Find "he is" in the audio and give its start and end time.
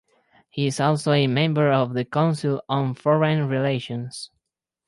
0.49-0.79